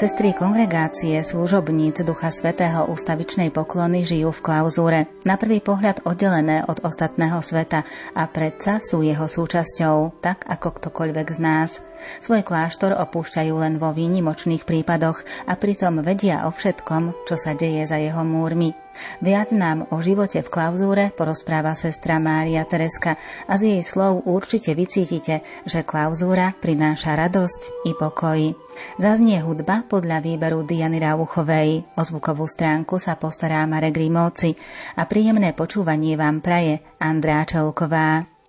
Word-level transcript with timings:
Sestry 0.00 0.32
kongregácie 0.32 1.20
služobníc 1.20 2.00
Ducha 2.08 2.32
Svetého 2.32 2.88
ústavičnej 2.88 3.52
poklony 3.52 4.00
žijú 4.00 4.32
v 4.32 4.40
klauzúre, 4.40 5.00
na 5.28 5.36
prvý 5.36 5.60
pohľad 5.60 6.08
oddelené 6.08 6.64
od 6.64 6.80
ostatného 6.80 7.44
sveta 7.44 7.84
a 8.16 8.24
predsa 8.24 8.80
sú 8.80 9.04
jeho 9.04 9.28
súčasťou, 9.28 10.24
tak 10.24 10.48
ako 10.48 10.80
ktokoľvek 10.80 11.26
z 11.36 11.38
nás. 11.44 11.84
Svoj 12.24 12.40
kláštor 12.48 12.96
opúšťajú 12.96 13.52
len 13.60 13.76
vo 13.76 13.92
výnimočných 13.92 14.64
prípadoch 14.64 15.20
a 15.44 15.52
pritom 15.60 16.00
vedia 16.00 16.48
o 16.48 16.50
všetkom, 16.56 17.28
čo 17.28 17.36
sa 17.36 17.52
deje 17.52 17.84
za 17.84 18.00
jeho 18.00 18.24
múrmi. 18.24 18.72
Viac 19.20 19.52
nám 19.52 19.86
o 19.92 20.00
živote 20.00 20.40
v 20.40 20.48
klauzúre 20.48 21.04
porozpráva 21.14 21.76
sestra 21.78 22.18
Mária 22.18 22.64
Tereska 22.64 23.20
a 23.46 23.54
z 23.60 23.76
jej 23.76 23.82
slov 23.84 24.24
určite 24.26 24.72
vycítite, 24.72 25.44
že 25.68 25.86
klauzúra 25.86 26.56
prináša 26.56 27.16
radosť 27.16 27.86
i 27.86 27.92
pokoj. 27.92 28.40
Zaznie 28.96 29.38
hudba 29.44 29.84
podľa 29.84 30.24
výberu 30.24 30.64
Diany 30.64 30.98
Rauchovej. 30.98 31.84
O 31.94 32.02
zvukovú 32.02 32.48
stránku 32.48 32.96
sa 32.96 33.20
postará 33.20 33.62
Marek 33.68 34.00
Rimóci 34.00 34.56
a 34.96 35.04
príjemné 35.04 35.52
počúvanie 35.52 36.16
vám 36.16 36.40
praje 36.40 36.80
Andrá 36.98 37.44
Čelková. 37.44 38.39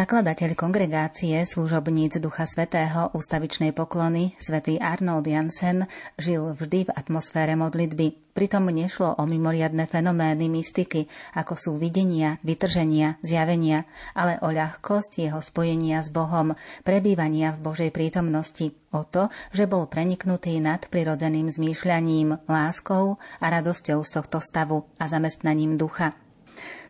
Zakladateľ 0.00 0.56
kongregácie 0.56 1.36
služobníc 1.44 2.24
Ducha 2.24 2.48
Svetého 2.48 3.12
ústavičnej 3.12 3.76
poklony, 3.76 4.32
svätý 4.40 4.80
Arnold 4.80 5.28
Jansen, 5.28 5.84
žil 6.16 6.56
vždy 6.56 6.88
v 6.88 6.94
atmosfére 6.96 7.52
modlitby. 7.52 8.32
Pritom 8.32 8.72
nešlo 8.72 9.20
o 9.20 9.28
mimoriadne 9.28 9.84
fenomény 9.84 10.48
mystiky, 10.48 11.04
ako 11.36 11.52
sú 11.52 11.70
videnia, 11.76 12.40
vytrženia, 12.40 13.20
zjavenia, 13.20 13.84
ale 14.16 14.40
o 14.40 14.48
ľahkosť 14.48 15.20
jeho 15.20 15.44
spojenia 15.44 16.00
s 16.00 16.08
Bohom, 16.08 16.56
prebývania 16.80 17.52
v 17.52 17.68
Božej 17.68 17.90
prítomnosti, 17.92 18.72
o 18.96 19.04
to, 19.04 19.28
že 19.52 19.68
bol 19.68 19.84
preniknutý 19.84 20.64
nad 20.64 20.80
prirodzeným 20.80 21.52
zmýšľaním, 21.52 22.48
láskou 22.48 23.20
a 23.36 23.46
radosťou 23.52 24.00
z 24.00 24.10
tohto 24.16 24.40
stavu 24.40 24.88
a 24.96 25.04
zamestnaním 25.12 25.76
ducha. 25.76 26.16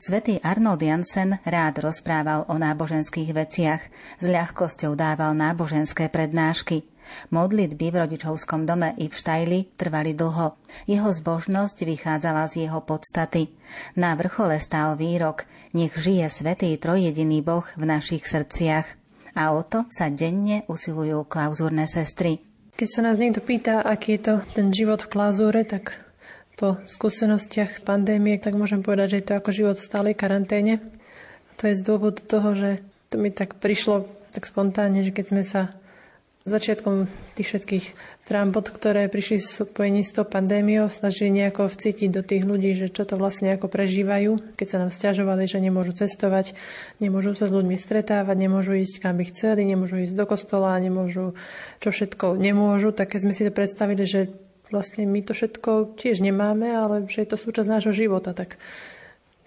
Svetý 0.01 0.41
Arnold 0.41 0.81
Jansen 0.81 1.39
rád 1.45 1.85
rozprával 1.85 2.49
o 2.49 2.57
náboženských 2.57 3.31
veciach, 3.37 3.83
s 4.19 4.25
ľahkosťou 4.25 4.97
dával 4.97 5.37
náboženské 5.37 6.09
prednášky. 6.09 6.89
Modlitby 7.35 7.91
v 7.91 7.97
rodičovskom 8.07 8.65
dome 8.65 8.95
i 8.99 9.11
v 9.11 9.15
Štajli 9.15 9.59
trvali 9.75 10.15
dlho. 10.15 10.55
Jeho 10.87 11.11
zbožnosť 11.11 11.83
vychádzala 11.83 12.47
z 12.47 12.67
jeho 12.67 12.81
podstaty. 12.87 13.51
Na 13.99 14.15
vrchole 14.15 14.63
stál 14.63 14.95
výrok 14.95 15.47
Nech 15.71 15.95
žije 15.95 16.27
svetý 16.27 16.75
trojjediný 16.79 17.43
Boh 17.47 17.67
v 17.79 17.85
našich 17.87 18.27
srdciach. 18.27 18.87
A 19.39 19.55
o 19.55 19.63
to 19.63 19.87
sa 19.95 20.11
denne 20.11 20.67
usilujú 20.67 21.23
klauzúrne 21.31 21.87
sestry. 21.87 22.43
Keď 22.75 22.89
sa 22.91 23.01
nás 23.07 23.21
niekto 23.23 23.39
pýta, 23.45 23.85
aký 23.85 24.19
je 24.19 24.23
to 24.27 24.35
ten 24.57 24.75
život 24.75 25.05
v 25.07 25.13
klauzúre, 25.13 25.63
tak 25.63 25.95
po 26.61 26.77
skúsenostiach 26.85 27.81
pandémie, 27.81 28.37
tak 28.37 28.53
môžem 28.53 28.85
povedať, 28.85 29.17
že 29.17 29.19
je 29.25 29.27
to 29.33 29.39
ako 29.41 29.51
život 29.57 29.77
v 29.81 29.89
stálej 29.89 30.15
karanténe. 30.21 30.85
To 31.57 31.65
je 31.65 31.81
z 31.81 31.87
dôvodu 31.89 32.21
toho, 32.21 32.53
že 32.53 32.85
to 33.09 33.17
mi 33.17 33.33
tak 33.33 33.57
prišlo 33.57 34.05
tak 34.37 34.45
spontánne, 34.45 35.01
že 35.01 35.17
keď 35.17 35.25
sme 35.25 35.43
sa 35.43 35.73
začiatkom 36.49 37.05
tých 37.37 37.49
všetkých 37.53 37.85
trambot, 38.25 38.65
ktoré 38.73 39.13
prišli 39.13 39.41
v 39.41 39.45
spojení 39.45 40.03
s 40.05 40.17
tou 40.17 40.25
pandémiou, 40.25 40.89
snažili 40.89 41.29
nejako 41.29 41.69
vcítiť 41.69 42.09
do 42.09 42.23
tých 42.25 42.49
ľudí, 42.49 42.73
že 42.73 42.89
čo 42.89 43.05
to 43.05 43.21
vlastne 43.21 43.53
ako 43.53 43.69
prežívajú, 43.69 44.57
keď 44.57 44.67
sa 44.67 44.81
nám 44.81 44.91
stiažovali, 44.91 45.45
že 45.45 45.61
nemôžu 45.61 45.93
cestovať, 45.93 46.57
nemôžu 46.97 47.37
sa 47.37 47.45
s 47.45 47.53
ľuďmi 47.53 47.77
stretávať, 47.77 48.37
nemôžu 48.41 48.81
ísť 48.81 49.05
kam 49.05 49.21
by 49.21 49.25
chceli, 49.29 49.69
nemôžu 49.69 50.01
ísť 50.01 50.17
do 50.17 50.25
kostola, 50.25 50.81
nemôžu, 50.81 51.37
čo 51.81 51.89
všetko 51.93 52.41
nemôžu, 52.41 52.97
tak 52.97 53.13
keď 53.13 53.21
sme 53.21 53.33
si 53.37 53.45
to 53.45 53.53
predstavili, 53.53 54.05
že 54.09 54.33
vlastne 54.71 55.07
my 55.07 55.21
to 55.27 55.35
všetko 55.35 55.99
tiež 55.99 56.23
nemáme, 56.23 56.71
ale 56.71 57.07
že 57.11 57.27
je 57.27 57.29
to 57.31 57.39
súčasť 57.39 57.69
nášho 57.69 57.95
života, 57.95 58.35
tak 58.35 58.59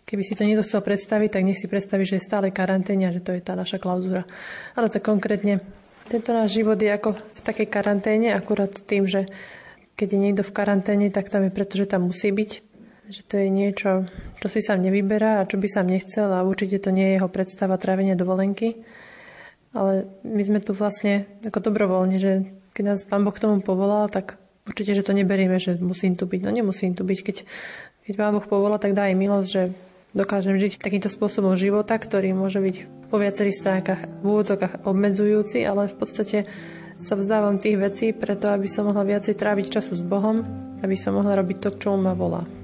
Keby 0.04 0.22
si 0.22 0.36
to 0.36 0.44
niekto 0.44 0.68
chcel 0.68 0.84
predstaviť, 0.84 1.30
tak 1.32 1.48
nech 1.48 1.58
si 1.58 1.72
predstaví, 1.72 2.04
že 2.04 2.20
je 2.20 2.28
stále 2.28 2.52
karanténe 2.52 3.08
a 3.08 3.16
že 3.16 3.24
to 3.24 3.32
je 3.34 3.42
tá 3.42 3.56
naša 3.56 3.80
klauzúra. 3.80 4.28
Ale 4.76 4.92
tak 4.92 5.08
konkrétne 5.08 5.64
tento 6.12 6.36
náš 6.36 6.60
život 6.60 6.76
je 6.76 6.92
ako 6.92 7.16
v 7.16 7.42
takej 7.42 7.68
karanténe, 7.72 8.36
akurát 8.36 8.70
tým, 8.70 9.08
že 9.08 9.26
keď 9.96 10.08
je 10.14 10.20
niekto 10.20 10.44
v 10.44 10.54
karanténe, 10.54 11.08
tak 11.08 11.32
tam 11.32 11.48
je 11.48 11.56
preto, 11.56 11.80
že 11.80 11.88
tam 11.88 12.12
musí 12.12 12.36
byť. 12.36 12.52
Že 13.10 13.22
to 13.26 13.36
je 13.40 13.48
niečo, 13.48 13.92
čo 14.44 14.48
si 14.52 14.60
sám 14.60 14.84
nevyberá 14.84 15.40
a 15.40 15.48
čo 15.48 15.56
by 15.56 15.68
sám 15.72 15.88
nechcel 15.88 16.30
a 16.30 16.44
určite 16.44 16.84
to 16.84 16.92
nie 16.92 17.10
je 17.10 17.16
jeho 17.18 17.30
predstava 17.32 17.80
trávenia 17.80 18.20
dovolenky. 18.20 18.84
Ale 19.72 20.06
my 20.28 20.44
sme 20.44 20.60
tu 20.60 20.76
vlastne 20.76 21.26
ako 21.42 21.58
dobrovoľne, 21.58 22.18
že 22.20 22.32
keď 22.76 22.84
nás 22.86 23.08
Pán 23.08 23.24
Boh 23.24 23.34
k 23.34 23.42
tomu 23.42 23.64
povolal, 23.64 24.12
tak 24.12 24.38
určite, 24.68 24.96
že 24.96 25.06
to 25.06 25.16
neberieme, 25.16 25.60
že 25.60 25.76
musím 25.80 26.16
tu 26.16 26.28
byť. 26.28 26.42
No 26.44 26.50
nemusím 26.52 26.96
tu 26.96 27.04
byť. 27.04 27.20
Keď, 27.24 27.38
keď 28.10 28.14
Pán 28.16 28.34
Boh 28.36 28.46
povolal, 28.46 28.80
tak 28.80 28.96
dá 28.96 29.12
aj 29.12 29.16
milosť, 29.16 29.50
že 29.50 29.62
dokážem 30.14 30.56
žiť 30.56 30.80
takýmto 30.80 31.10
spôsobom 31.10 31.58
života, 31.58 31.98
ktorý 31.98 32.32
môže 32.38 32.62
byť 32.62 32.76
po 33.10 33.18
viacerých 33.18 33.60
stránkach 33.60 34.02
v 34.22 34.24
úvodzokách 34.24 34.86
obmedzujúci, 34.86 35.66
ale 35.66 35.90
v 35.90 35.96
podstate 35.98 36.38
sa 37.02 37.20
vzdávam 37.20 37.60
tých 37.60 37.78
vecí 37.78 38.06
preto, 38.16 38.54
aby 38.54 38.70
som 38.70 38.88
mohla 38.88 39.04
viacej 39.04 39.36
tráviť 39.36 39.82
času 39.82 40.00
s 40.00 40.04
Bohom, 40.06 40.46
aby 40.80 40.96
som 40.96 41.18
mohla 41.18 41.36
robiť 41.42 41.58
to, 41.60 41.70
čo 41.76 41.98
ma 42.00 42.16
volá. 42.16 42.63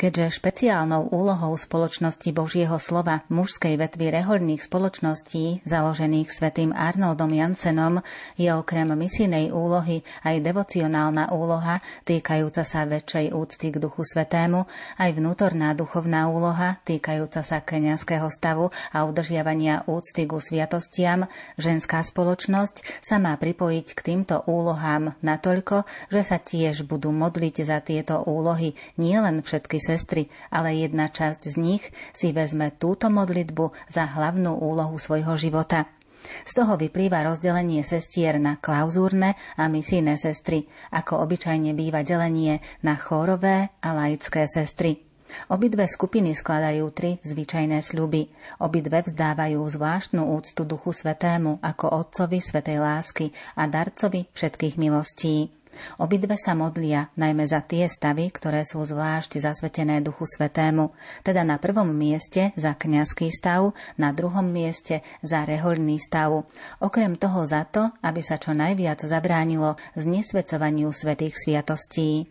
Keďže 0.00 0.40
špeciálnou 0.40 1.12
úlohou 1.12 1.52
spoločnosti 1.60 2.32
Božieho 2.32 2.80
slova 2.80 3.20
mužskej 3.28 3.76
vetvy 3.76 4.16
rehoľných 4.16 4.64
spoločností, 4.64 5.60
založených 5.68 6.24
svetým 6.32 6.72
Arnoldom 6.72 7.28
Jansenom, 7.28 8.00
je 8.40 8.48
okrem 8.48 8.88
misijnej 8.96 9.52
úlohy 9.52 10.00
aj 10.24 10.40
devocionálna 10.40 11.36
úloha 11.36 11.84
týkajúca 12.08 12.64
sa 12.64 12.88
väčšej 12.88 13.36
úcty 13.36 13.68
k 13.68 13.76
Duchu 13.76 14.00
Svetému, 14.00 14.64
aj 14.96 15.20
vnútorná 15.20 15.76
duchovná 15.76 16.32
úloha 16.32 16.80
týkajúca 16.88 17.44
sa 17.44 17.60
kňazského 17.60 18.32
stavu 18.32 18.72
a 18.96 19.04
udržiavania 19.04 19.84
úcty 19.84 20.24
ku 20.24 20.40
sviatostiam, 20.40 21.28
ženská 21.60 22.00
spoločnosť 22.00 23.04
sa 23.04 23.20
má 23.20 23.36
pripojiť 23.36 23.92
k 23.92 24.00
týmto 24.00 24.48
úlohám 24.48 25.12
natoľko, 25.20 25.84
že 26.08 26.24
sa 26.24 26.40
tiež 26.40 26.88
budú 26.88 27.12
modliť 27.12 27.68
za 27.68 27.84
tieto 27.84 28.24
úlohy 28.24 28.72
nielen 28.96 29.44
všetky 29.44 29.89
sestry, 29.90 30.30
ale 30.54 30.78
jedna 30.78 31.10
časť 31.10 31.50
z 31.50 31.56
nich 31.58 31.84
si 32.14 32.30
vezme 32.30 32.70
túto 32.78 33.10
modlitbu 33.10 33.90
za 33.90 34.06
hlavnú 34.06 34.54
úlohu 34.62 34.94
svojho 34.94 35.34
života. 35.34 35.90
Z 36.46 36.62
toho 36.62 36.78
vyplýva 36.78 37.26
rozdelenie 37.26 37.82
sestier 37.82 38.38
na 38.38 38.60
klauzúrne 38.60 39.34
a 39.58 39.66
misijné 39.66 40.14
sestry, 40.14 40.68
ako 40.94 41.26
obyčajne 41.26 41.74
býva 41.74 42.06
delenie 42.06 42.62
na 42.86 42.94
chórové 42.94 43.72
a 43.82 43.88
laické 43.96 44.46
sestry. 44.46 45.10
Obidve 45.46 45.86
skupiny 45.86 46.34
skladajú 46.34 46.90
tri 46.90 47.22
zvyčajné 47.22 47.78
sľuby. 47.86 48.26
Obidve 48.66 49.06
vzdávajú 49.06 49.62
zvláštnu 49.62 50.26
úctu 50.26 50.66
Duchu 50.66 50.90
Svetému 50.90 51.62
ako 51.62 51.86
Otcovi 51.86 52.42
Svetej 52.42 52.82
lásky 52.82 53.26
a 53.54 53.70
darcovi 53.70 54.26
všetkých 54.34 54.74
milostí. 54.74 55.59
Obidve 55.98 56.36
sa 56.36 56.54
modlia 56.54 57.10
najmä 57.16 57.46
za 57.46 57.64
tie 57.64 57.86
stavy, 57.90 58.30
ktoré 58.30 58.62
sú 58.62 58.82
zvlášť 58.82 59.40
zasvetené 59.40 60.00
Duchu 60.04 60.24
Svetému, 60.24 60.94
teda 61.26 61.42
na 61.42 61.56
prvom 61.56 61.88
mieste 61.90 62.54
za 62.54 62.76
kňazský 62.76 63.32
stav, 63.32 63.72
na 63.98 64.14
druhom 64.14 64.46
mieste 64.46 65.02
za 65.20 65.42
rehoľný 65.44 65.98
stav. 65.98 66.46
Okrem 66.80 67.18
toho 67.18 67.42
za 67.44 67.66
to, 67.66 67.90
aby 68.00 68.22
sa 68.22 68.38
čo 68.38 68.54
najviac 68.54 69.02
zabránilo 69.02 69.80
znesvedcovaniu 69.98 70.92
svetých 70.94 71.34
sviatostí. 71.36 72.30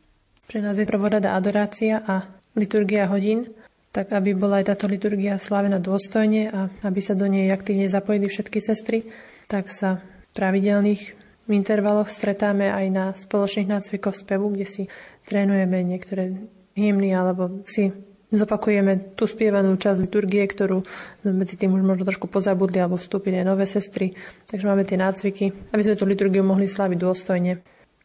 Pre 0.50 0.60
nás 0.64 0.82
je 0.82 0.90
prvorada 0.90 1.38
adorácia 1.38 2.02
a 2.06 2.26
liturgia 2.58 3.06
hodín, 3.06 3.46
tak 3.90 4.14
aby 4.14 4.38
bola 4.38 4.62
aj 4.62 4.74
táto 4.74 4.86
liturgia 4.86 5.42
slávená 5.42 5.82
dôstojne 5.82 6.50
a 6.50 6.70
aby 6.86 7.02
sa 7.02 7.18
do 7.18 7.26
nej 7.26 7.50
aktívne 7.50 7.90
zapojili 7.90 8.30
všetky 8.30 8.62
sestry, 8.62 9.10
tak 9.50 9.74
sa 9.74 10.02
pravidelných 10.38 11.19
v 11.50 11.58
intervaloch 11.58 12.14
stretáme 12.14 12.70
aj 12.70 12.86
na 12.94 13.06
spoločných 13.18 13.66
nácvikoch 13.66 14.14
spevu, 14.14 14.54
kde 14.54 14.70
si 14.70 14.84
trénujeme 15.26 15.82
niektoré 15.82 16.38
hymny 16.78 17.10
alebo 17.18 17.66
si 17.66 17.90
zopakujeme 18.30 19.18
tú 19.18 19.26
spievanú 19.26 19.74
časť 19.74 20.06
liturgie, 20.06 20.46
ktorú 20.46 20.86
medzi 21.26 21.58
tým 21.58 21.74
už 21.74 21.82
možno 21.82 22.06
trošku 22.06 22.30
pozabudli 22.30 22.78
alebo 22.78 23.02
vstúpili 23.02 23.42
aj 23.42 23.50
nové 23.50 23.66
sestry. 23.66 24.14
Takže 24.46 24.70
máme 24.70 24.86
tie 24.86 25.02
nácviky, 25.02 25.74
aby 25.74 25.82
sme 25.82 25.98
tú 25.98 26.06
liturgiu 26.06 26.46
mohli 26.46 26.70
slaviť 26.70 26.98
dôstojne. 27.02 27.52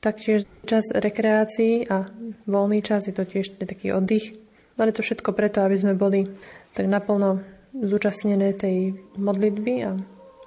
taktiež 0.00 0.44
čas 0.68 0.92
rekreácií 0.92 1.88
a 1.88 2.04
voľný 2.44 2.84
čas 2.84 3.08
je 3.08 3.16
to 3.16 3.24
tiež 3.24 3.56
taký 3.56 3.92
oddych. 3.92 4.36
Ale 4.76 4.92
to 4.92 5.00
všetko 5.00 5.32
preto, 5.32 5.64
aby 5.64 5.76
sme 5.80 5.96
boli 5.96 6.28
tak 6.76 6.88
naplno 6.88 7.40
zúčastnené 7.72 8.52
tej 8.52 8.96
modlitby 9.16 9.74
a 9.84 9.96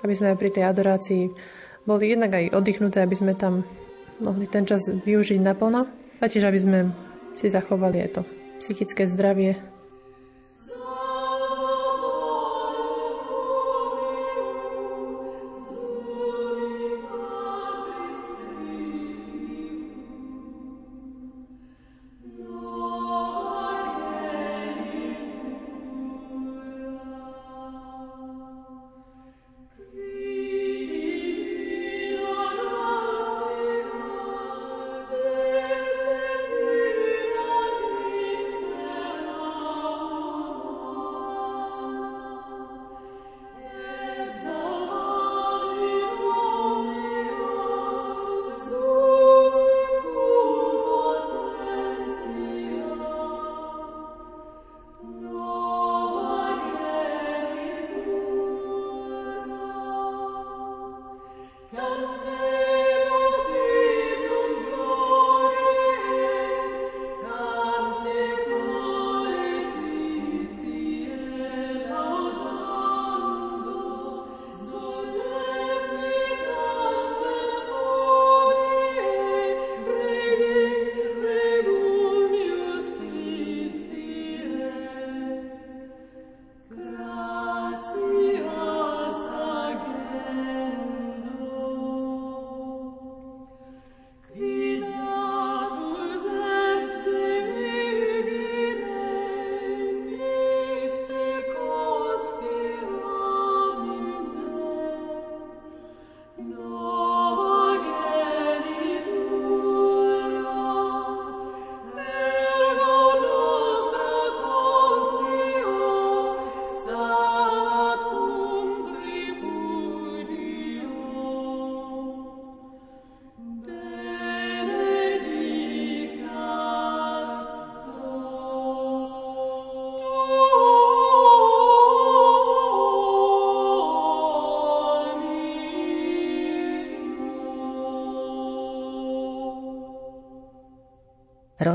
aby 0.06 0.14
sme 0.14 0.34
aj 0.34 0.38
pri 0.38 0.50
tej 0.54 0.64
adorácii 0.66 1.24
boli 1.88 2.12
jednak 2.12 2.36
aj 2.36 2.52
oddychnuté, 2.52 3.00
aby 3.02 3.16
sme 3.16 3.34
tam 3.34 3.64
mohli 4.20 4.46
ten 4.46 4.68
čas 4.68 4.84
využiť 4.92 5.40
naplno 5.40 5.88
a 6.20 6.26
tiež 6.28 6.52
aby 6.52 6.60
sme 6.60 6.80
si 7.40 7.48
zachovali 7.48 8.04
aj 8.04 8.10
to 8.20 8.22
psychické 8.60 9.06
zdravie 9.06 9.56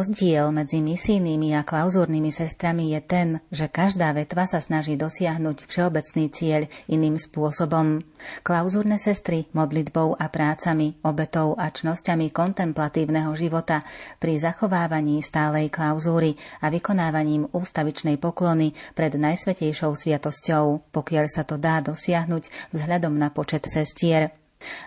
Rozdiel 0.02 0.50
medzi 0.50 0.82
misijnými 0.82 1.54
a 1.54 1.62
klauzúrnymi 1.62 2.34
sestrami 2.34 2.90
je 2.90 3.00
ten, 3.06 3.28
že 3.54 3.70
každá 3.70 4.10
vetva 4.10 4.50
sa 4.50 4.58
snaží 4.58 4.98
dosiahnuť 4.98 5.70
všeobecný 5.70 6.26
cieľ 6.26 6.66
iným 6.90 7.22
spôsobom. 7.22 8.02
Klauzúrne 8.42 8.98
sestry 8.98 9.46
modlitbou 9.54 10.18
a 10.18 10.26
prácami, 10.26 10.98
obetou 11.06 11.54
a 11.54 11.70
čnosťami 11.70 12.34
kontemplatívneho 12.34 13.30
života 13.38 13.86
pri 14.18 14.42
zachovávaní 14.42 15.22
stálej 15.22 15.70
klauzúry 15.70 16.34
a 16.58 16.66
vykonávaním 16.66 17.46
ústavičnej 17.54 18.18
poklony 18.18 18.74
pred 18.98 19.14
najsvetejšou 19.14 19.94
sviatosťou, 19.94 20.90
pokiaľ 20.90 21.30
sa 21.30 21.46
to 21.46 21.62
dá 21.62 21.78
dosiahnuť 21.78 22.74
vzhľadom 22.74 23.14
na 23.14 23.30
počet 23.30 23.70
sestier. 23.70 24.41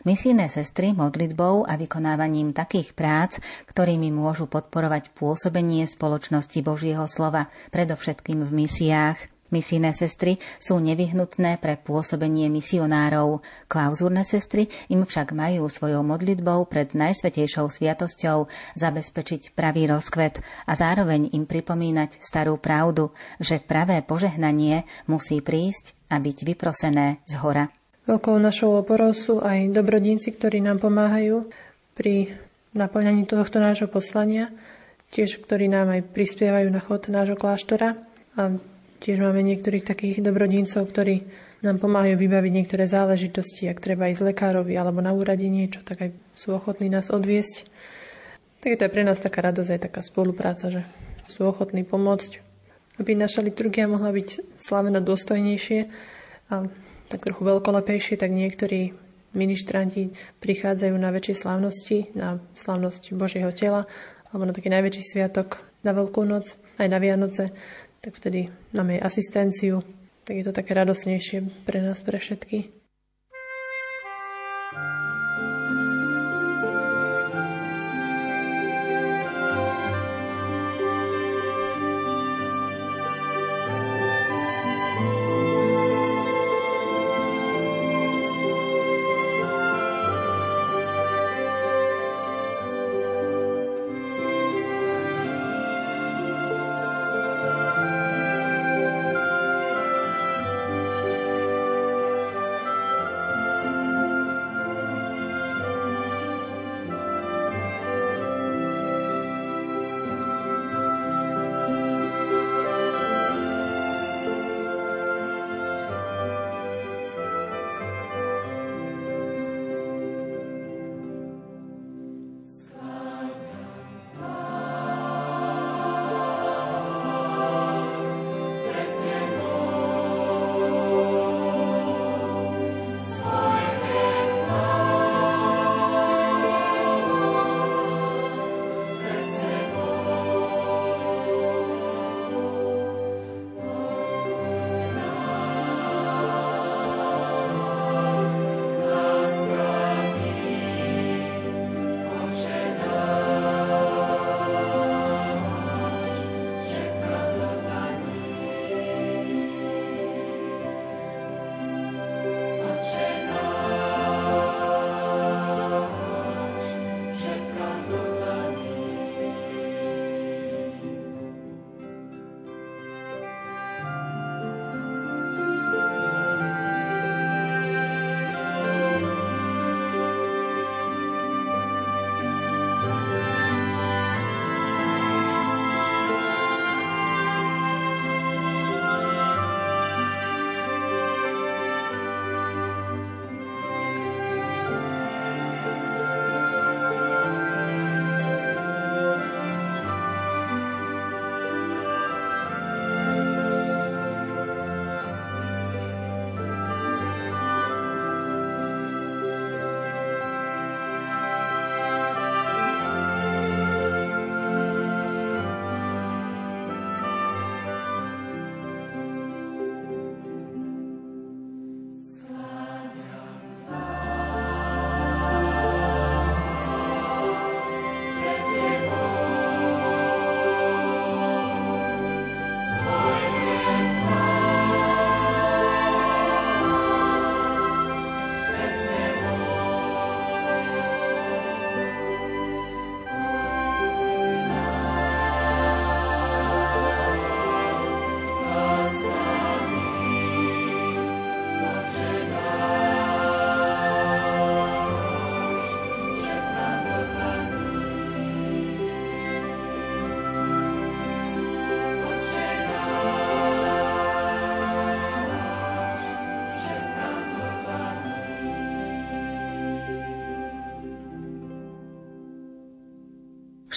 Misijné 0.08 0.48
sestry 0.48 0.96
modlitbou 0.96 1.66
a 1.68 1.76
vykonávaním 1.76 2.52
takých 2.52 2.96
prác, 2.96 3.40
ktorými 3.70 4.10
môžu 4.10 4.48
podporovať 4.48 5.12
pôsobenie 5.14 5.86
spoločnosti 5.86 6.60
Božieho 6.66 7.06
slova, 7.06 7.48
predovšetkým 7.72 8.44
v 8.44 8.52
misiách. 8.66 9.36
Misijné 9.54 9.94
sestry 9.94 10.42
sú 10.58 10.82
nevyhnutné 10.82 11.62
pre 11.62 11.78
pôsobenie 11.78 12.50
misionárov. 12.50 13.46
Klauzúrne 13.70 14.26
sestry 14.26 14.68
im 14.90 15.06
však 15.06 15.38
majú 15.38 15.70
svojou 15.70 16.02
modlitbou 16.02 16.66
pred 16.66 16.98
Najsvetejšou 16.98 17.70
sviatosťou 17.70 18.50
zabezpečiť 18.74 19.54
pravý 19.54 19.86
rozkvet 19.86 20.42
a 20.66 20.74
zároveň 20.74 21.30
im 21.38 21.46
pripomínať 21.46 22.26
starú 22.26 22.58
pravdu, 22.58 23.14
že 23.38 23.62
pravé 23.62 24.02
požehnanie 24.02 24.84
musí 25.06 25.46
prísť 25.46 25.94
a 26.10 26.18
byť 26.18 26.38
vyprosené 26.42 27.22
z 27.30 27.38
hora. 27.38 27.70
Veľkou 28.06 28.38
našou 28.38 28.78
oporou 28.78 29.18
sú 29.18 29.42
aj 29.42 29.74
dobrodinci, 29.74 30.30
ktorí 30.30 30.62
nám 30.62 30.78
pomáhajú 30.78 31.50
pri 31.98 32.38
naplňaní 32.78 33.26
tohto 33.26 33.58
nášho 33.58 33.90
poslania, 33.90 34.54
tiež 35.10 35.42
ktorí 35.42 35.66
nám 35.66 35.90
aj 35.90 36.14
prispievajú 36.14 36.70
na 36.70 36.86
chod 36.86 37.10
nášho 37.10 37.34
kláštora 37.34 37.98
a 38.38 38.42
tiež 39.02 39.26
máme 39.26 39.42
niektorých 39.42 39.82
takých 39.82 40.22
dobrodincov, 40.22 40.86
ktorí 40.86 41.26
nám 41.66 41.82
pomáhajú 41.82 42.22
vybaviť 42.22 42.52
niektoré 42.54 42.86
záležitosti, 42.86 43.66
ak 43.66 43.82
treba 43.82 44.06
ísť 44.14 44.38
lekárovi 44.38 44.78
alebo 44.78 45.02
na 45.02 45.10
úrade 45.10 45.50
niečo, 45.50 45.82
tak 45.82 46.06
aj 46.06 46.10
sú 46.38 46.54
ochotní 46.54 46.94
nás 46.94 47.10
odviesť. 47.10 47.66
Tak 48.62 48.70
je 48.70 48.78
to 48.78 48.86
aj 48.86 48.94
pre 48.94 49.02
nás 49.02 49.18
taká 49.18 49.50
radosť, 49.50 49.72
aj 49.74 49.82
taká 49.90 50.06
spolupráca, 50.06 50.70
že 50.70 50.86
sú 51.26 51.50
ochotní 51.50 51.82
pomôcť, 51.82 52.38
aby 53.02 53.18
naša 53.18 53.42
liturgia 53.42 53.90
mohla 53.90 54.14
byť 54.14 54.62
slavená 54.62 55.02
dôstojnejšie 55.02 55.80
a 56.54 56.70
tak 57.10 57.26
trochu 57.26 57.44
veľkolepejšie, 57.46 58.18
tak 58.18 58.34
niektorí 58.34 58.96
ministranti 59.36 60.16
prichádzajú 60.40 60.96
na 60.96 61.12
väčšie 61.12 61.36
slávnosti, 61.36 61.98
na 62.16 62.40
slávnosť 62.56 63.14
Božieho 63.14 63.52
tela, 63.52 63.86
alebo 64.32 64.48
na 64.48 64.56
taký 64.56 64.72
najväčší 64.72 65.04
sviatok, 65.04 65.62
na 65.86 65.92
Veľkú 65.94 66.26
noc, 66.26 66.58
aj 66.80 66.88
na 66.90 66.98
Vianoce, 66.98 67.54
tak 68.02 68.18
vtedy 68.18 68.50
máme 68.74 68.98
asistenciu, 68.98 69.84
tak 70.26 70.42
je 70.42 70.46
to 70.48 70.54
také 70.56 70.74
radosnejšie 70.74 71.68
pre 71.68 71.84
nás, 71.84 72.02
pre 72.02 72.18
všetky. 72.18 72.85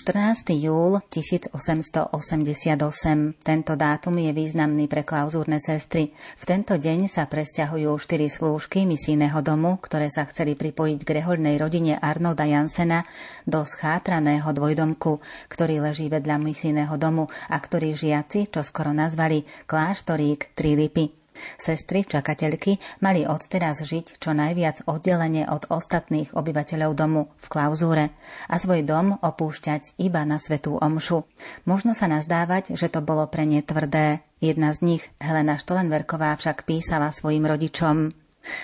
14. 0.08 0.56
júl 0.56 1.04
1888. 1.12 2.08
Tento 3.44 3.72
dátum 3.76 4.16
je 4.16 4.32
významný 4.32 4.88
pre 4.88 5.04
klauzúrne 5.04 5.60
sestry. 5.60 6.16
V 6.40 6.44
tento 6.48 6.80
deň 6.80 7.12
sa 7.12 7.28
presťahujú 7.28 7.92
štyri 8.00 8.32
slúžky 8.32 8.88
misijného 8.88 9.36
domu, 9.44 9.76
ktoré 9.76 10.08
sa 10.08 10.24
chceli 10.24 10.56
pripojiť 10.56 11.04
k 11.04 11.12
rehoľnej 11.20 11.60
rodine 11.60 12.00
Arnolda 12.00 12.48
Jansena 12.48 13.04
do 13.44 13.68
schátraného 13.68 14.48
dvojdomku, 14.48 15.20
ktorý 15.52 15.84
leží 15.84 16.08
vedľa 16.08 16.40
misijného 16.40 16.96
domu 16.96 17.28
a 17.52 17.60
ktorý 17.60 17.92
žiaci 17.92 18.48
čo 18.48 18.64
skoro 18.64 18.96
nazvali 18.96 19.44
kláštorík 19.68 20.56
Trilipy. 20.56 21.17
Sestry 21.56 22.04
čakateľky 22.04 22.82
mali 23.02 23.24
odteraz 23.24 23.82
žiť 23.82 24.22
čo 24.22 24.34
najviac 24.34 24.86
oddelenie 24.88 25.46
od 25.46 25.68
ostatných 25.70 26.34
obyvateľov 26.34 26.92
domu 26.94 27.30
v 27.38 27.46
klauzúre 27.46 28.04
a 28.48 28.54
svoj 28.56 28.82
dom 28.86 29.16
opúšťať 29.18 29.98
iba 30.02 30.22
na 30.24 30.40
svetú 30.40 30.78
omšu. 30.78 31.26
Možno 31.66 31.92
sa 31.92 32.08
nazdávať, 32.10 32.74
že 32.74 32.88
to 32.90 33.04
bolo 33.04 33.26
pre 33.28 33.46
ne 33.46 33.62
tvrdé. 33.62 34.24
Jedna 34.38 34.70
z 34.70 34.78
nich, 34.86 35.02
Helena 35.18 35.58
Štolenverková, 35.58 36.38
však 36.38 36.62
písala 36.62 37.10
svojim 37.10 37.42
rodičom. 37.42 38.14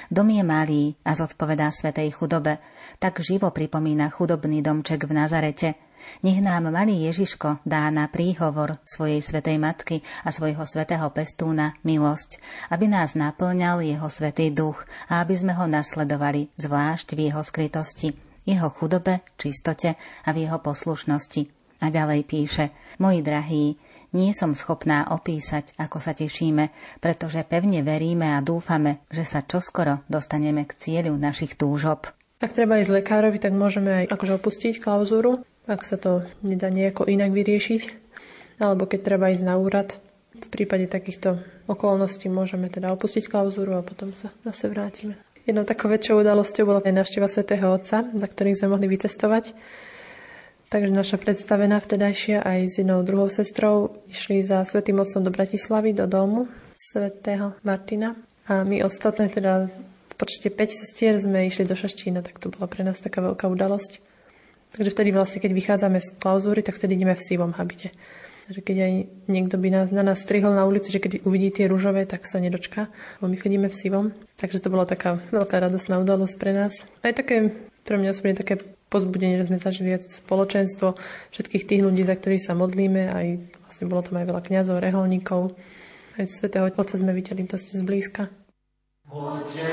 Dom 0.09 0.29
je 0.31 0.43
malý 0.47 0.85
a 1.03 1.19
zodpovedá 1.19 1.75
svetej 1.75 2.15
chudobe. 2.15 2.63
Tak 3.03 3.21
živo 3.21 3.51
pripomína 3.51 4.09
chudobný 4.15 4.63
domček 4.63 5.05
v 5.05 5.13
Nazarete– 5.13 5.69
nech 6.23 6.41
nám 6.41 6.71
malý 6.73 7.09
Ježiško 7.11 7.65
dá 7.69 7.89
na 7.89 8.09
príhovor 8.09 8.81
svojej 8.85 9.21
svetej 9.21 9.57
matky 9.61 9.97
a 10.25 10.33
svojho 10.33 10.65
svetého 10.65 11.09
pestúna 11.13 11.77
milosť, 11.85 12.39
aby 12.71 12.89
nás 12.89 13.19
naplňal 13.19 13.85
jeho 13.85 14.09
svetý 14.09 14.51
duch 14.51 14.85
a 15.09 15.21
aby 15.25 15.35
sme 15.35 15.53
ho 15.57 15.69
nasledovali, 15.69 16.53
zvlášť 16.57 17.17
v 17.17 17.21
jeho 17.31 17.43
skrytosti, 17.45 18.17
jeho 18.45 18.69
chudobe, 18.73 19.25
čistote 19.41 19.97
a 19.99 20.29
v 20.33 20.37
jeho 20.49 20.61
poslušnosti. 20.61 21.43
A 21.85 21.93
ďalej 21.93 22.21
píše, 22.25 22.65
moji 22.97 23.21
drahí, 23.21 23.77
nie 24.15 24.31
som 24.31 24.55
schopná 24.55 25.11
opísať, 25.11 25.75
ako 25.75 25.99
sa 25.99 26.15
tešíme, 26.15 26.71
pretože 27.03 27.43
pevne 27.45 27.83
veríme 27.83 28.39
a 28.39 28.41
dúfame, 28.41 29.03
že 29.11 29.27
sa 29.27 29.43
čoskoro 29.43 30.07
dostaneme 30.07 30.63
k 30.65 30.79
cieľu 30.79 31.19
našich 31.19 31.59
túžob. 31.59 32.15
Ak 32.39 32.55
treba 32.55 32.79
ísť 32.79 33.03
lekárovi, 33.03 33.43
tak 33.43 33.59
môžeme 33.59 34.07
aj 34.07 34.15
akože 34.15 34.33
opustiť 34.39 34.75
klauzúru 34.79 35.43
ak 35.65 35.81
sa 35.85 35.97
to 35.97 36.25
nedá 36.45 36.69
nejako 36.69 37.09
inak 37.09 37.33
vyriešiť, 37.33 37.83
alebo 38.61 38.85
keď 38.85 39.01
treba 39.03 39.33
ísť 39.33 39.45
na 39.45 39.57
úrad. 39.57 39.97
V 40.35 40.49
prípade 40.51 40.91
takýchto 40.91 41.39
okolností 41.71 42.27
môžeme 42.29 42.67
teda 42.69 42.91
opustiť 42.93 43.31
klauzúru 43.31 43.79
a 43.79 43.87
potom 43.87 44.13
sa 44.13 44.35
zase 44.43 44.67
vrátime. 44.69 45.15
Jednou 45.45 45.69
takou 45.69 45.93
väčšou 45.93 46.25
udalosťou 46.25 46.65
bola 46.65 46.81
aj 46.81 47.05
návšteva 47.05 47.29
svätého 47.29 47.69
Otca, 47.69 48.09
za 48.09 48.27
ktorým 48.27 48.57
sme 48.57 48.73
mohli 48.73 48.89
vycestovať. 48.89 49.53
Takže 50.73 50.91
naša 50.91 51.21
predstavená 51.21 51.79
vtedajšia 51.79 52.41
aj 52.41 52.61
s 52.67 52.75
jednou 52.81 53.05
druhou 53.05 53.29
sestrou 53.29 54.01
išli 54.09 54.41
za 54.41 54.65
svätým 54.65 54.99
Otcom 54.99 55.21
do 55.21 55.31
Bratislavy, 55.31 55.93
do 55.93 56.09
domu 56.09 56.49
svätého 56.75 57.55
Martina. 57.63 58.17
A 58.49 58.65
my 58.65 58.83
ostatné 58.83 59.29
teda 59.29 59.69
v 60.11 60.15
počte 60.17 60.49
5 60.49 60.81
sestier 60.83 61.15
sme 61.21 61.47
išli 61.47 61.69
do 61.69 61.77
Šaštína, 61.77 62.25
tak 62.25 62.41
to 62.41 62.51
bola 62.51 62.67
pre 62.67 62.83
nás 62.83 62.99
taká 62.99 63.21
veľká 63.23 63.45
udalosť. 63.47 64.14
Takže 64.75 64.91
vtedy 64.91 65.15
vlastne, 65.15 65.39
keď 65.39 65.53
vychádzame 65.55 66.03
z 66.03 66.19
klauzúry, 66.19 66.67
tak 66.67 66.75
vtedy 66.75 66.99
ideme 66.99 67.15
v 67.15 67.23
sivom 67.23 67.55
habite. 67.55 67.95
Takže 68.45 68.61
keď 68.61 68.77
aj 68.77 68.93
niekto 69.31 69.57
by 69.57 69.69
nás, 69.73 69.89
na 69.89 70.05
nás 70.05 70.21
strihol 70.21 70.53
na 70.53 70.69
ulici, 70.69 70.93
že 70.93 71.01
keď 71.01 71.25
uvidí 71.25 71.49
tie 71.49 71.65
rúžové, 71.65 72.05
tak 72.05 72.29
sa 72.29 72.43
nedočká, 72.43 72.93
bo 73.23 73.31
my 73.31 73.41
chodíme 73.41 73.73
v 73.73 73.79
sivom. 73.79 74.07
Takže 74.37 74.61
to 74.61 74.69
bola 74.69 74.85
taká 74.85 75.17
veľká 75.33 75.63
radosná 75.65 75.97
udalosť 76.03 76.37
pre 76.37 76.53
nás. 76.53 76.85
Aj 77.01 77.17
také, 77.17 77.57
pre 77.89 77.97
mňa 77.97 78.13
osobne 78.13 78.37
také 78.37 78.61
pozbudenie, 78.93 79.41
že 79.41 79.49
sme 79.49 79.57
zažili 79.57 79.97
spoločenstvo 79.97 81.01
všetkých 81.33 81.65
tých 81.65 81.81
ľudí, 81.81 82.05
za 82.05 82.21
ktorých 82.21 82.45
sa 82.45 82.53
modlíme. 82.53 83.03
Aj 83.09 83.27
vlastne 83.65 83.89
bolo 83.89 84.05
tam 84.05 84.21
aj 84.21 84.29
veľa 84.29 84.43
kňazov, 84.45 84.85
reholníkov. 84.85 85.57
Aj 86.21 86.27
svätého 86.29 86.69
Otca 86.69 87.01
sme 87.01 87.17
videli 87.17 87.49
dosť 87.49 87.81
zblízka. 87.81 88.29
Poďte 89.09 89.73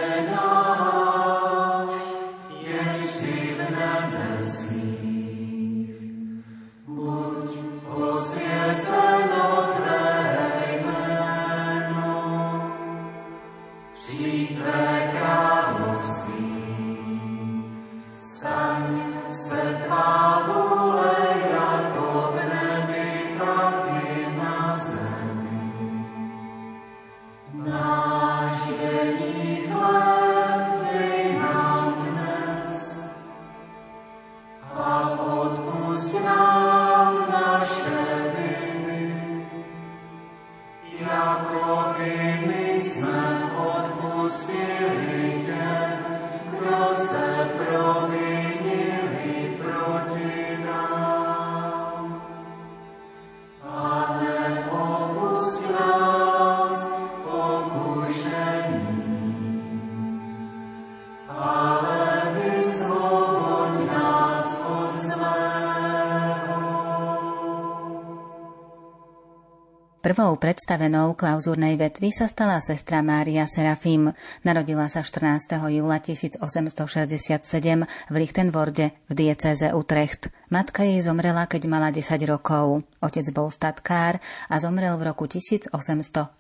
Prvou 70.12 70.36
predstavenou 70.36 71.16
klauzúrnej 71.16 71.80
vetvy 71.80 72.12
sa 72.12 72.28
stala 72.28 72.60
sestra 72.60 73.00
Mária 73.00 73.48
Serafim. 73.48 74.12
Narodila 74.44 74.92
sa 74.92 75.08
14. 75.08 75.56
júla 75.72 76.04
1867 76.04 77.40
v 77.88 78.16
Lichtenworde 78.20 78.92
v 79.08 79.14
diecéze 79.16 79.72
Utrecht. 79.72 80.28
Matka 80.52 80.84
jej 80.84 81.00
zomrela, 81.00 81.48
keď 81.48 81.64
mala 81.72 81.96
10 81.96 82.28
rokov. 82.28 82.84
Otec 83.00 83.24
bol 83.32 83.56
statkár 83.56 84.20
a 84.52 84.60
zomrel 84.60 85.00
v 85.00 85.16
roku 85.16 85.32
1886. 85.32 86.36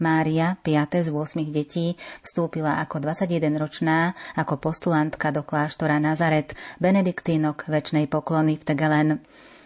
Mária, 0.00 0.56
5. 0.64 1.04
z 1.04 1.12
8 1.12 1.44
detí, 1.52 2.00
vstúpila 2.24 2.80
ako 2.80 3.04
21-ročná 3.04 4.16
ako 4.32 4.64
postulantka 4.64 5.28
do 5.28 5.44
kláštora 5.44 6.00
Nazaret, 6.00 6.56
benediktínok 6.80 7.68
väčšnej 7.68 8.08
poklony 8.08 8.56
v 8.56 8.64
Tegelen. 8.64 9.20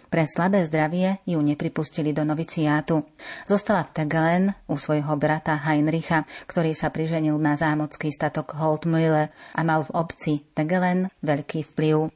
Pre 0.09 0.25
slabé 0.25 0.65
zdravie 0.65 1.21
ju 1.29 1.37
nepripustili 1.45 2.17
do 2.17 2.25
noviciátu. 2.25 3.05
Zostala 3.45 3.85
v 3.85 3.93
Tegelen 3.93 4.45
u 4.65 4.81
svojho 4.81 5.13
brata 5.21 5.53
Heinricha, 5.53 6.25
ktorý 6.49 6.73
sa 6.73 6.89
priženil 6.89 7.37
na 7.37 7.61
zámocký 7.61 8.09
statok 8.09 8.57
Holtmühle 8.57 9.29
a 9.33 9.61
mal 9.61 9.85
v 9.85 9.93
obci 9.93 10.33
Tegelen 10.57 11.13
veľký 11.21 11.77
vplyv. 11.77 12.09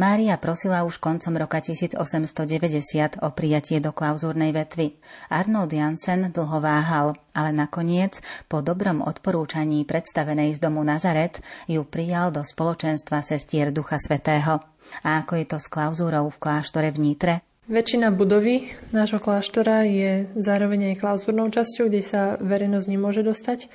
Mária 0.00 0.40
prosila 0.40 0.80
už 0.84 0.96
koncom 0.96 1.36
roka 1.36 1.60
1890 1.60 3.20
o 3.20 3.28
prijatie 3.36 3.78
do 3.84 3.92
klauzúrnej 3.92 4.52
vetvy. 4.56 4.96
Arnold 5.28 5.72
Jansen 5.72 6.32
dlho 6.32 6.58
váhal, 6.60 7.12
ale 7.36 7.52
nakoniec, 7.52 8.20
po 8.48 8.64
dobrom 8.64 9.04
odporúčaní 9.04 9.84
predstavenej 9.84 10.56
z 10.56 10.58
domu 10.64 10.80
Nazaret, 10.80 11.44
ju 11.68 11.84
prijal 11.84 12.32
do 12.32 12.40
spoločenstva 12.40 13.20
sestier 13.20 13.68
Ducha 13.68 14.00
Svetého. 14.00 14.77
A 15.06 15.22
ako 15.22 15.38
je 15.38 15.46
to 15.46 15.58
s 15.60 15.70
klauzúrou 15.70 16.28
v 16.32 16.40
kláštore 16.40 16.90
v 16.90 16.98
Nitre? 16.98 17.34
Väčšina 17.68 18.08
budovy 18.08 18.72
nášho 18.96 19.20
kláštora 19.20 19.84
je 19.84 20.24
zároveň 20.40 20.96
aj 20.96 21.00
klauzúrnou 21.04 21.52
časťou, 21.52 21.92
kde 21.92 22.00
sa 22.00 22.40
verejnosť 22.40 22.86
nemôže 22.88 23.20
dostať, 23.20 23.68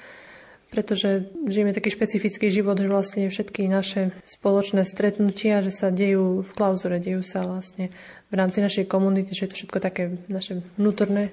pretože 0.73 1.29
žijeme 1.45 1.77
taký 1.77 1.93
špecifický 1.93 2.49
život, 2.49 2.81
že 2.81 2.89
vlastne 2.89 3.29
všetky 3.29 3.69
naše 3.69 4.09
spoločné 4.25 4.81
stretnutia, 4.89 5.61
že 5.61 5.69
sa 5.69 5.93
dejú 5.93 6.41
v 6.41 6.51
klauzúre, 6.57 6.97
dejú 6.97 7.21
sa 7.21 7.45
vlastne 7.45 7.93
v 8.33 8.41
rámci 8.41 8.65
našej 8.65 8.89
komunity, 8.89 9.29
že 9.37 9.45
je 9.45 9.49
to 9.53 9.57
všetko 9.61 9.77
také 9.77 10.17
naše 10.25 10.65
vnútorné 10.81 11.29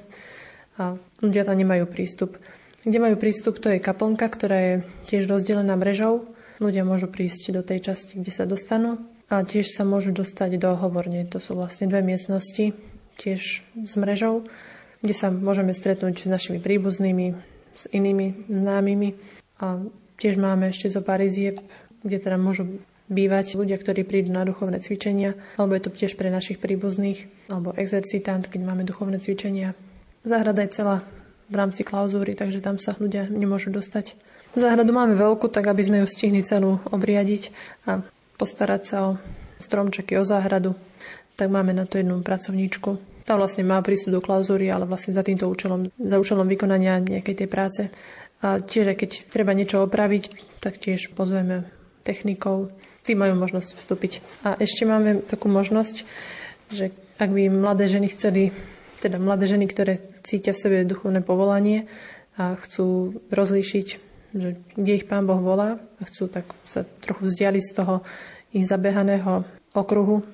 a 0.76 1.00
ľudia 1.24 1.48
tam 1.48 1.56
nemajú 1.56 1.88
prístup. 1.88 2.36
Kde 2.84 3.00
majú 3.00 3.16
prístup, 3.16 3.56
to 3.56 3.72
je 3.72 3.80
kaplnka, 3.80 4.28
ktorá 4.28 4.58
je 4.60 4.74
tiež 5.08 5.28
rozdelená 5.28 5.80
mrežou. 5.80 6.28
Ľudia 6.60 6.84
môžu 6.84 7.08
prísť 7.08 7.56
do 7.56 7.64
tej 7.64 7.88
časti, 7.88 8.20
kde 8.20 8.32
sa 8.32 8.44
dostanú 8.44 9.00
a 9.30 9.46
tiež 9.46 9.70
sa 9.70 9.86
môžu 9.86 10.10
dostať 10.10 10.58
do 10.58 10.74
hovorne. 10.74 11.22
To 11.30 11.38
sú 11.38 11.54
vlastne 11.54 11.86
dve 11.86 12.02
miestnosti, 12.02 12.74
tiež 13.14 13.62
s 13.62 13.94
mrežou, 13.94 14.44
kde 15.00 15.14
sa 15.14 15.30
môžeme 15.30 15.70
stretnúť 15.70 16.26
s 16.26 16.28
našimi 16.28 16.58
príbuznými, 16.58 17.38
s 17.78 17.86
inými 17.94 18.50
známymi. 18.50 19.14
A 19.62 19.86
tiež 20.18 20.34
máme 20.34 20.74
ešte 20.74 20.90
zo 20.90 21.00
pár 21.00 21.22
izieb, 21.22 21.62
kde 22.02 22.18
teda 22.18 22.36
môžu 22.36 22.82
bývať 23.06 23.54
ľudia, 23.54 23.78
ktorí 23.78 24.02
prídu 24.02 24.34
na 24.34 24.42
duchovné 24.42 24.82
cvičenia, 24.82 25.38
alebo 25.58 25.78
je 25.78 25.82
to 25.86 25.90
tiež 25.94 26.18
pre 26.18 26.30
našich 26.30 26.58
príbuzných, 26.58 27.50
alebo 27.50 27.74
exercitant, 27.78 28.46
keď 28.46 28.60
máme 28.66 28.82
duchovné 28.82 29.22
cvičenia. 29.22 29.78
Záhrada 30.26 30.66
je 30.66 30.74
celá 30.74 30.96
v 31.50 31.54
rámci 31.58 31.82
klauzúry, 31.82 32.38
takže 32.38 32.62
tam 32.62 32.78
sa 32.78 32.94
ľudia 32.98 33.26
nemôžu 33.26 33.74
dostať. 33.74 34.14
Záhradu 34.54 34.90
máme 34.90 35.14
veľkú, 35.14 35.50
tak 35.50 35.70
aby 35.70 35.82
sme 35.82 35.98
ju 36.02 36.06
stihli 36.06 36.42
celú 36.42 36.82
obriadiť 36.90 37.50
a 37.86 38.02
postarať 38.40 38.83
sa 38.88 38.96
o 39.05 39.11
stromčeky, 39.61 40.16
o 40.16 40.24
záhradu. 40.24 40.72
Tak 41.37 41.53
máme 41.53 41.76
na 41.76 41.85
to 41.85 42.00
jednu 42.00 42.24
pracovníčku. 42.24 42.96
Tá 43.29 43.37
vlastne 43.37 43.61
má 43.68 43.85
prístup 43.85 44.16
do 44.16 44.24
klauzúry, 44.24 44.72
ale 44.72 44.88
vlastne 44.88 45.12
za 45.12 45.20
týmto 45.20 45.44
účelom, 45.44 45.92
za 46.00 46.16
účelom 46.16 46.48
vykonania 46.48 47.05
nejakej 47.05 47.44
tej 47.44 47.48
práce. 47.53 47.83
A 48.40 48.64
tiež, 48.64 48.96
keď 48.96 49.29
treba 49.29 49.53
niečo 49.53 49.85
opraviť, 49.85 50.57
tak 50.64 50.81
tiež 50.81 51.12
pozveme 51.12 51.68
technikov. 52.00 52.72
Tí 53.05 53.12
majú 53.12 53.37
možnosť 53.37 53.76
vstúpiť. 53.76 54.24
A 54.48 54.57
ešte 54.57 54.88
máme 54.88 55.20
takú 55.20 55.53
možnosť, 55.53 56.09
že 56.72 56.96
ak 57.20 57.29
by 57.29 57.53
mladé 57.53 57.85
ženy 57.92 58.09
chceli, 58.09 58.57
teda 59.05 59.20
mladé 59.20 59.44
ženy, 59.44 59.68
ktoré 59.68 60.00
cítia 60.24 60.57
v 60.57 60.62
sebe 60.64 60.88
duchovné 60.88 61.20
povolanie 61.20 61.85
a 62.40 62.57
chcú 62.57 63.20
rozlíšiť 63.29 64.10
že 64.34 64.60
kde 64.78 64.92
ich 64.96 65.06
Pán 65.10 65.26
Boh 65.26 65.42
volá 65.42 65.82
chcú 66.06 66.30
tak 66.30 66.46
sa 66.64 66.86
trochu 67.02 67.28
vzdialiť 67.28 67.64
z 67.64 67.72
toho 67.74 67.94
ich 68.50 68.66
zabehaného 68.66 69.46
okruhu, 69.74 70.26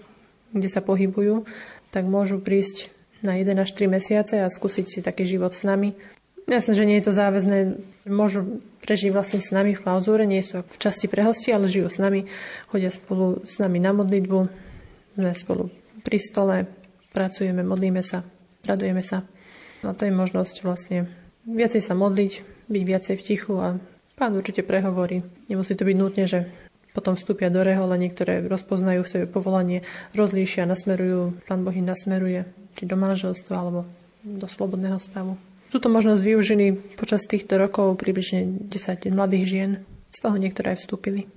kde 0.53 0.69
sa 0.73 0.81
pohybujú, 0.81 1.45
tak 1.93 2.09
môžu 2.09 2.41
prísť 2.41 2.89
na 3.21 3.37
1 3.37 3.57
až 3.57 3.73
3 3.77 3.93
mesiace 3.93 4.41
a 4.41 4.53
skúsiť 4.53 4.87
si 4.89 4.99
taký 5.05 5.25
život 5.29 5.53
s 5.53 5.65
nami. 5.65 5.97
Jasné, 6.47 6.79
že 6.79 6.87
nie 6.87 6.97
je 7.03 7.11
to 7.11 7.13
záväzné, 7.17 7.59
môžu 8.07 8.63
prežiť 8.87 9.11
vlastne 9.11 9.43
s 9.43 9.51
nami 9.51 9.75
v 9.75 9.83
klauzúre, 9.83 10.31
nie 10.31 10.39
sú 10.47 10.63
v 10.63 10.77
časti 10.79 11.11
pre 11.11 11.27
hosti, 11.27 11.51
ale 11.51 11.67
žijú 11.67 11.91
s 11.91 11.99
nami, 11.99 12.31
chodia 12.71 12.95
spolu 12.95 13.43
s 13.43 13.59
nami 13.59 13.83
na 13.83 13.91
modlitbu, 13.91 14.39
sme 15.19 15.35
spolu 15.35 15.75
pri 16.07 16.23
stole, 16.23 16.57
pracujeme, 17.11 17.67
modlíme 17.67 17.99
sa, 17.99 18.23
radujeme 18.63 19.03
sa. 19.03 19.27
No 19.83 19.91
to 19.99 20.07
je 20.07 20.15
možnosť 20.15 20.63
vlastne 20.63 21.11
viacej 21.51 21.83
sa 21.83 21.99
modliť, 21.99 22.56
byť 22.67 22.83
viacej 22.83 23.15
v 23.19 23.25
tichu 23.27 23.55
a 23.59 23.79
pán 24.15 24.33
určite 24.35 24.67
prehovorí. 24.67 25.23
Nemusí 25.51 25.75
to 25.79 25.87
byť 25.87 25.97
nutne, 25.97 26.25
že 26.27 26.51
potom 26.97 27.13
vstúpia 27.13 27.53
do 27.53 27.61
rehole, 27.61 27.93
niektoré 28.01 28.41
rozpoznajú 28.49 29.05
v 29.05 29.13
sebe 29.13 29.27
povolanie, 29.29 29.85
rozlíšia, 30.17 30.65
nasmerujú, 30.65 31.45
pán 31.45 31.61
Boh 31.61 31.77
im 31.77 31.85
nasmeruje, 31.85 32.49
či 32.73 32.89
do 32.89 32.97
manželstva 32.97 33.53
alebo 33.53 33.85
do 34.25 34.49
slobodného 34.49 34.97
stavu. 34.97 35.37
Túto 35.69 35.93
možnosť 35.93 36.23
využili 36.25 36.73
počas 36.97 37.29
týchto 37.29 37.61
rokov 37.61 38.01
približne 38.01 38.65
10 38.73 39.13
mladých 39.13 39.45
žien, 39.45 39.71
z 40.09 40.19
toho 40.25 40.41
niektoré 40.41 40.73
aj 40.73 40.81
vstúpili. 40.81 41.29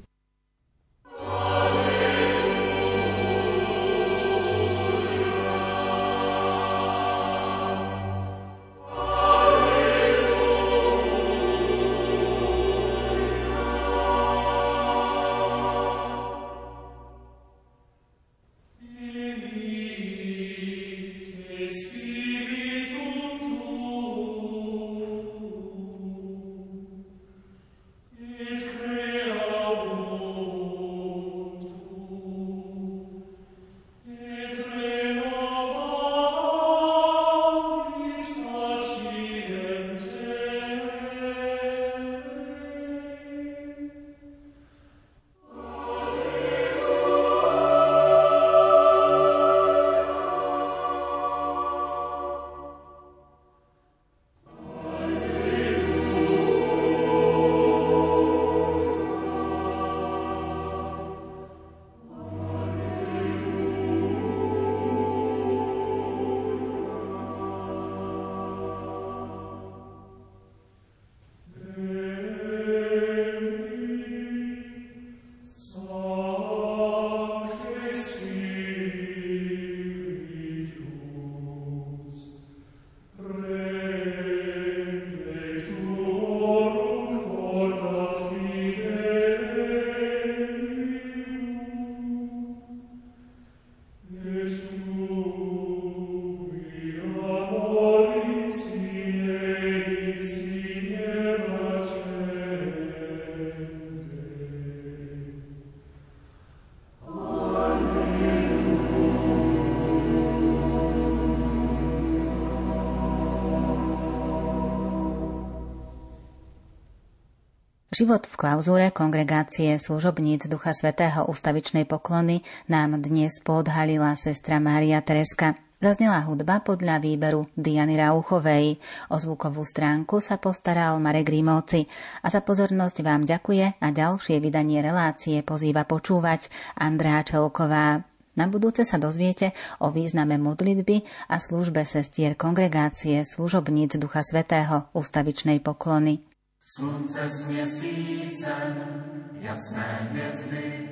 Život 118.00 118.32
v 118.32 118.40
klauzúre 118.40 118.96
kongregácie 118.96 119.76
služobníc 119.76 120.48
Ducha 120.48 120.72
Svetého 120.72 121.28
ustavičnej 121.28 121.84
poklony 121.84 122.48
nám 122.72 122.96
dnes 123.04 123.44
podhalila 123.44 124.16
sestra 124.16 124.56
Mária 124.64 125.04
Tereska. 125.04 125.60
Zaznela 125.84 126.24
hudba 126.24 126.64
podľa 126.64 127.04
výberu 127.04 127.52
Diany 127.60 128.00
Rauchovej. 128.00 128.80
O 129.12 129.20
zvukovú 129.20 129.68
stránku 129.68 130.24
sa 130.24 130.40
postaral 130.40 130.96
Marek 131.04 131.28
Rímovci 131.28 131.92
a 132.24 132.32
za 132.32 132.40
pozornosť 132.40 133.04
vám 133.04 133.28
ďakuje 133.28 133.84
a 133.84 133.88
ďalšie 133.92 134.40
vydanie 134.40 134.80
relácie 134.80 135.44
pozýva 135.44 135.84
počúvať 135.84 136.48
Andrá 136.80 137.20
Čelková. 137.28 138.08
Na 138.40 138.48
budúce 138.48 138.88
sa 138.88 138.96
dozviete 138.96 139.52
o 139.84 139.92
význame 139.92 140.40
modlitby 140.40 141.04
a 141.28 141.36
službe 141.36 141.84
sestier 141.84 142.40
kongregácie 142.40 143.28
služobníc 143.28 144.00
Ducha 144.00 144.24
Svetého 144.24 144.88
ustavičnej 144.96 145.60
poklony. 145.60 146.29
Slunce 146.76 147.30
s 147.30 147.46
měsícem, 147.46 149.04
jasné 149.40 150.10
hvězdy, 150.12 150.90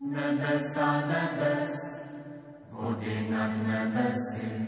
nebesa 0.00 1.02
nebes, 1.06 2.02
vody 2.70 3.28
nad 3.30 3.66
nebesy. 3.66 4.66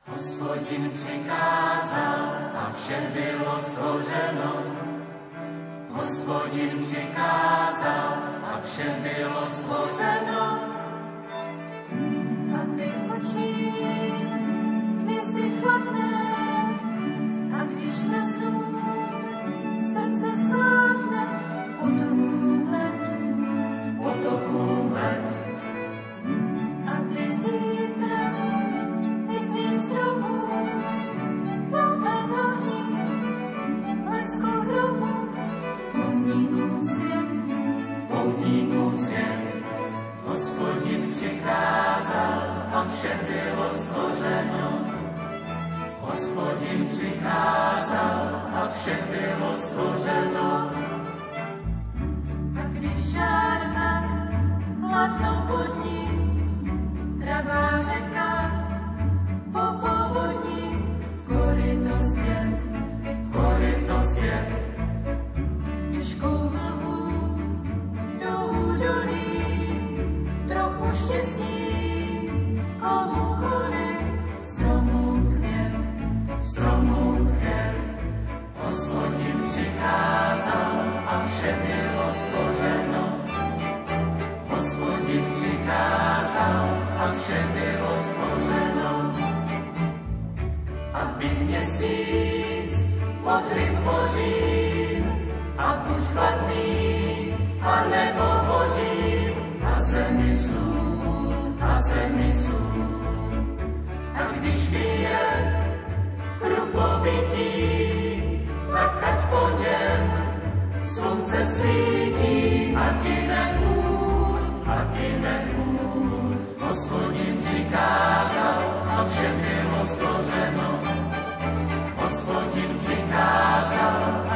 Hospodin 0.00 0.90
přikázal 0.90 2.20
a 2.54 2.72
vše 2.76 3.12
bylo 3.12 3.62
stvořeno. 3.62 4.76
Hospodin 5.90 6.82
přikázal 6.82 8.12
a 8.44 8.60
vše 8.64 8.96
bylo 9.02 9.46
stvořeno. 9.46 10.60
Aby 12.60 12.92
oči 13.16 13.72
hvězdy 15.04 15.50
chladné 15.60 16.25
když 18.08 18.55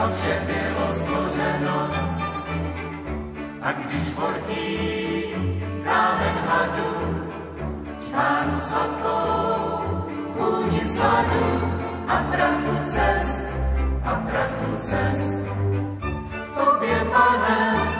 a 0.01 0.09
všem 0.09 0.47
bylo 0.47 0.95
stvořeno. 0.95 1.91
A 3.61 3.73
když 3.73 4.15
horký 4.15 5.35
kámen 5.85 6.37
hadu, 6.49 7.25
špánu 8.09 8.61
sladkou, 8.61 10.05
vůni 10.35 10.81
sladu 10.81 11.73
a 12.09 12.17
prachu 12.33 12.77
cest, 12.85 13.45
a 14.05 14.15
prachu 14.15 14.77
cest. 14.81 15.39
Tobě, 16.55 17.05
pane, 17.13 18.00